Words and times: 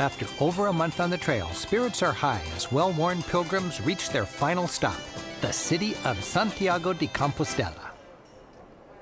After 0.00 0.26
over 0.42 0.68
a 0.68 0.72
month 0.72 0.98
on 0.98 1.10
the 1.10 1.18
trail, 1.18 1.46
spirits 1.50 2.02
are 2.02 2.10
high 2.14 2.40
as 2.56 2.72
well 2.72 2.90
worn 2.90 3.22
pilgrims 3.22 3.82
reach 3.82 4.08
their 4.08 4.24
final 4.24 4.66
stop, 4.66 4.98
the 5.42 5.52
city 5.52 5.94
of 6.06 6.24
Santiago 6.24 6.94
de 6.94 7.06
Compostela. 7.06 7.90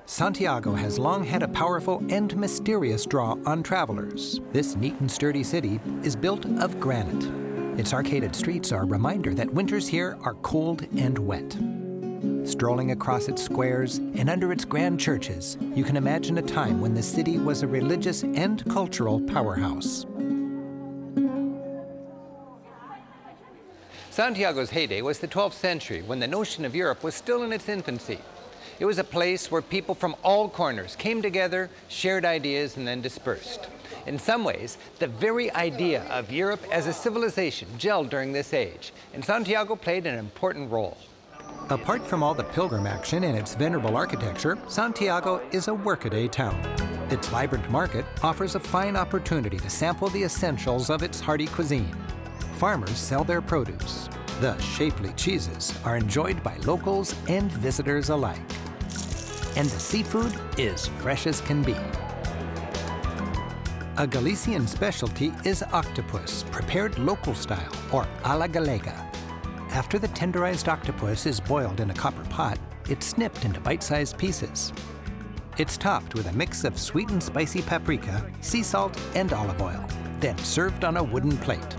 Santiago 0.05 0.73
has 0.73 0.99
long 0.99 1.23
had 1.23 1.41
a 1.41 1.47
powerful 1.47 2.03
and 2.09 2.35
mysterious 2.35 3.05
draw 3.05 3.37
on 3.45 3.63
travelers. 3.63 4.41
This 4.51 4.75
neat 4.75 4.99
and 4.99 5.09
sturdy 5.09 5.41
city 5.41 5.79
is 6.03 6.17
built 6.17 6.45
of 6.59 6.81
granite. 6.81 7.79
Its 7.79 7.93
arcaded 7.93 8.35
streets 8.35 8.73
are 8.73 8.81
a 8.81 8.85
reminder 8.85 9.33
that 9.35 9.53
winters 9.53 9.87
here 9.87 10.17
are 10.23 10.33
cold 10.33 10.85
and 10.97 11.17
wet. 11.17 11.57
Strolling 12.45 12.91
across 12.91 13.29
its 13.29 13.41
squares 13.41 13.99
and 13.99 14.29
under 14.29 14.51
its 14.51 14.65
grand 14.65 14.99
churches, 14.99 15.57
you 15.73 15.85
can 15.85 15.95
imagine 15.95 16.39
a 16.39 16.41
time 16.41 16.81
when 16.81 16.93
the 16.93 17.01
city 17.01 17.37
was 17.37 17.63
a 17.63 17.67
religious 17.67 18.23
and 18.23 18.69
cultural 18.69 19.21
powerhouse. 19.21 20.05
Santiago's 24.11 24.71
heyday 24.71 25.01
was 25.03 25.19
the 25.19 25.27
12th 25.27 25.53
century 25.53 26.01
when 26.01 26.19
the 26.19 26.27
notion 26.27 26.65
of 26.65 26.75
Europe 26.75 27.03
was 27.03 27.13
still 27.13 27.43
in 27.43 27.53
its 27.53 27.69
infancy. 27.69 28.19
It 28.79 28.85
was 28.85 28.97
a 28.97 29.03
place 29.03 29.51
where 29.51 29.61
people 29.61 29.93
from 29.93 30.15
all 30.23 30.49
corners 30.49 30.95
came 30.95 31.21
together, 31.21 31.69
shared 31.89 32.25
ideas, 32.25 32.75
and 32.75 32.87
then 32.87 33.01
dispersed. 33.01 33.69
In 34.07 34.17
some 34.17 34.43
ways, 34.43 34.77
the 34.97 35.07
very 35.07 35.51
idea 35.51 36.03
of 36.09 36.31
Europe 36.31 36.61
as 36.71 36.87
a 36.87 36.93
civilization 36.93 37.67
gelled 37.77 38.09
during 38.09 38.33
this 38.33 38.53
age, 38.53 38.93
and 39.13 39.23
Santiago 39.23 39.75
played 39.75 40.07
an 40.07 40.17
important 40.17 40.71
role. 40.71 40.97
Apart 41.69 42.05
from 42.07 42.23
all 42.23 42.33
the 42.33 42.43
pilgrim 42.43 42.87
action 42.87 43.23
and 43.25 43.37
its 43.37 43.53
venerable 43.53 43.95
architecture, 43.95 44.57
Santiago 44.67 45.39
is 45.51 45.67
a 45.67 45.73
workaday 45.73 46.27
town. 46.27 46.59
Its 47.11 47.27
vibrant 47.27 47.69
market 47.69 48.05
offers 48.23 48.55
a 48.55 48.59
fine 48.59 48.95
opportunity 48.95 49.57
to 49.57 49.69
sample 49.69 50.09
the 50.09 50.23
essentials 50.23 50.89
of 50.89 51.03
its 51.03 51.19
hearty 51.19 51.45
cuisine 51.45 51.95
farmers 52.59 52.97
sell 52.97 53.23
their 53.23 53.41
produce. 53.41 54.09
The 54.41 54.59
shapely 54.59 55.13
cheeses 55.13 55.73
are 55.85 55.95
enjoyed 55.95 56.43
by 56.43 56.57
locals 56.57 57.15
and 57.29 57.49
visitors 57.53 58.09
alike. 58.09 58.41
And 59.55 59.69
the 59.69 59.79
seafood 59.79 60.37
is 60.57 60.87
fresh 60.99 61.25
as 61.25 61.39
can 61.39 61.63
be. 61.63 61.77
A 63.95 64.05
Galician 64.05 64.67
specialty 64.67 65.31
is 65.45 65.63
octopus, 65.71 66.43
prepared 66.51 66.99
local 66.99 67.33
style, 67.33 67.71
or 67.93 68.05
a 68.25 68.37
la 68.37 68.47
galega. 68.47 69.05
After 69.71 69.97
the 69.97 70.09
tenderized 70.09 70.67
octopus 70.67 71.25
is 71.25 71.39
boiled 71.39 71.79
in 71.79 71.91
a 71.91 71.93
copper 71.93 72.25
pot, 72.25 72.59
it's 72.89 73.07
snipped 73.07 73.45
into 73.45 73.61
bite-sized 73.61 74.17
pieces. 74.17 74.73
It's 75.57 75.77
topped 75.77 76.13
with 76.13 76.27
a 76.27 76.33
mix 76.33 76.65
of 76.65 76.77
sweet 76.77 77.09
and 77.09 77.23
spicy 77.23 77.61
paprika, 77.61 78.29
sea 78.41 78.63
salt, 78.63 78.99
and 79.15 79.31
olive 79.31 79.61
oil, 79.61 79.85
then 80.19 80.37
served 80.39 80.83
on 80.83 80.97
a 80.97 81.03
wooden 81.03 81.37
plate. 81.37 81.75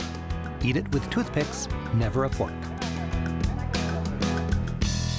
Eat 0.62 0.77
it 0.77 0.91
with 0.92 1.08
toothpicks, 1.11 1.69
never 1.94 2.25
a 2.25 2.28
fork. 2.28 2.53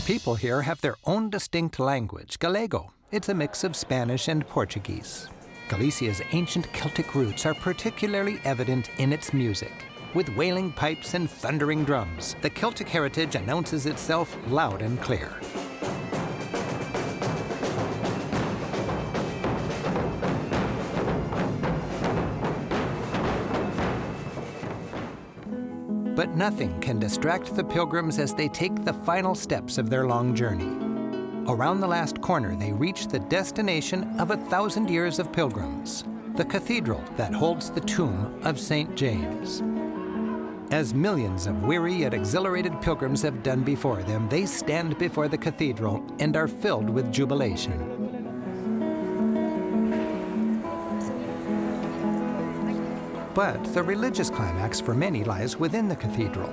People 0.06 0.36
here 0.36 0.62
have 0.62 0.82
their 0.82 0.96
own 1.06 1.30
distinct 1.30 1.80
language, 1.80 2.38
Gallego. 2.40 2.92
It's 3.12 3.30
a 3.30 3.34
mix 3.34 3.64
of 3.64 3.76
Spanish 3.76 4.28
and 4.28 4.48
Portuguese. 4.48 5.30
Galicia's 5.70 6.22
ancient 6.34 6.72
Celtic 6.74 7.16
roots 7.16 7.46
are 7.46 7.54
particularly 7.54 8.40
evident 8.44 8.90
in 9.00 9.14
its 9.14 9.34
music. 9.34 9.72
With 10.14 10.36
wailing 10.36 10.74
pipes 10.74 11.14
and 11.14 11.30
thundering 11.30 11.86
drums, 11.86 12.36
the 12.42 12.50
Celtic 12.50 12.90
heritage 12.90 13.36
announces 13.36 13.86
itself 13.86 14.38
loud 14.50 14.82
and 14.82 15.02
clear. 15.02 15.32
But 26.22 26.36
nothing 26.36 26.80
can 26.82 27.00
distract 27.00 27.56
the 27.56 27.64
pilgrims 27.64 28.20
as 28.20 28.32
they 28.32 28.48
take 28.48 28.86
the 28.86 28.94
final 28.94 29.34
steps 29.34 29.80
of 29.80 29.90
their 29.90 30.06
long 30.06 30.36
journey. 30.36 30.70
Around 31.52 31.80
the 31.80 31.88
last 31.88 32.22
corner, 32.22 32.56
they 32.56 32.74
reach 32.74 33.08
the 33.08 33.18
destination 33.18 34.04
of 34.20 34.30
a 34.30 34.38
thousand 34.38 34.88
years 34.88 35.18
of 35.18 35.34
pilgrims, 35.34 36.04
the 36.36 36.46
cathedral 36.46 37.04
that 37.18 37.34
holds 37.34 37.72
the 37.72 37.82
tomb 37.82 38.40
of 38.44 38.60
St. 38.60 38.96
James. 38.96 39.64
As 40.72 40.94
millions 40.94 41.48
of 41.48 41.64
weary 41.64 41.96
yet 41.96 42.14
exhilarated 42.14 42.80
pilgrims 42.84 43.24
have 43.24 43.42
done 43.42 43.64
before 43.64 44.04
them, 44.04 44.30
they 44.30 44.46
stand 44.46 45.00
before 45.00 45.28
the 45.28 45.40
cathedral 45.40 46.06
and 46.20 46.38
are 46.38 46.48
filled 46.48 46.88
with 46.88 47.12
jubilation. 47.12 48.11
But 53.34 53.64
the 53.74 53.82
religious 53.82 54.30
climax 54.30 54.82
for 54.82 54.94
many 54.94 55.24
lies 55.24 55.58
within 55.58 55.88
the 55.88 55.96
cathedral. 55.96 56.52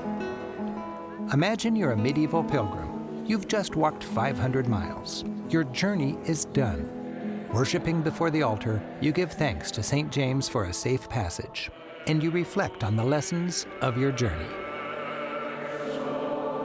Imagine 1.33 1.75
you're 1.75 1.93
a 1.93 1.97
medieval 1.97 2.45
pilgrim. 2.45 3.25
You've 3.27 3.49
just 3.49 3.77
walked 3.77 4.05
500 4.05 4.69
miles. 4.69 5.25
Your 5.51 5.65
journey 5.65 6.17
is 6.25 6.45
done. 6.47 7.47
Worshipping 7.53 8.03
before 8.03 8.31
the 8.31 8.43
altar, 8.43 8.81
you 9.01 9.11
give 9.11 9.33
thanks 9.33 9.71
to 9.73 9.83
St. 9.83 10.13
James 10.13 10.49
for 10.49 10.65
a 10.65 10.73
safe 10.73 11.09
passage, 11.09 11.71
and 12.07 12.23
you 12.23 12.31
reflect 12.31 12.85
on 12.85 12.95
the 12.95 13.05
lessons 13.05 13.67
of 13.81 13.99
your 13.99 14.13
journey. 14.13 14.49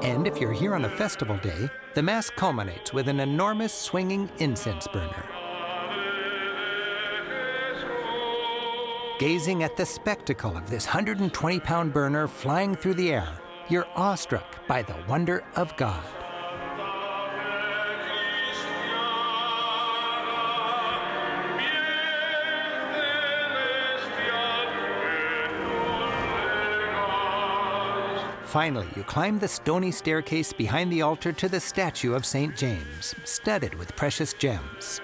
And 0.03 0.27
if 0.27 0.39
you're 0.39 0.53
here 0.53 0.75
on 0.75 0.85
a 0.85 0.89
festival 0.89 1.37
day, 1.37 1.69
the 1.95 2.03
Mass 2.03 2.29
culminates 2.29 2.93
with 2.93 3.07
an 3.07 3.21
enormous 3.21 3.73
swinging 3.73 4.29
incense 4.39 4.87
burner. 4.87 5.32
Gazing 9.19 9.61
at 9.61 9.77
the 9.77 9.85
spectacle 9.85 10.57
of 10.57 10.69
this 10.71 10.87
120 10.87 11.59
pound 11.59 11.93
burner 11.93 12.27
flying 12.27 12.75
through 12.75 12.95
the 12.95 13.13
air, 13.13 13.29
you're 13.69 13.87
awestruck 13.95 14.67
by 14.67 14.81
the 14.81 14.95
wonder 15.07 15.43
of 15.55 15.75
God. 15.77 16.03
Finally, 28.45 28.87
you 28.95 29.03
climb 29.03 29.37
the 29.37 29.47
stony 29.47 29.91
staircase 29.91 30.53
behind 30.53 30.91
the 30.91 31.01
altar 31.03 31.31
to 31.31 31.47
the 31.47 31.59
statue 31.59 32.13
of 32.13 32.25
St. 32.25 32.55
James, 32.55 33.13
studded 33.25 33.75
with 33.75 33.95
precious 33.95 34.33
gems. 34.33 35.01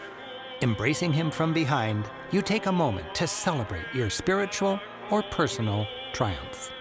Embracing 0.61 1.13
him 1.13 1.31
from 1.31 1.53
behind, 1.53 2.09
you 2.31 2.41
take 2.41 2.65
a 2.65 2.71
moment 2.71 3.15
to 3.15 3.25
celebrate 3.25 3.85
your 3.93 4.09
spiritual 4.09 4.77
or 5.09 5.23
personal 5.23 5.87
triumph. 6.11 6.71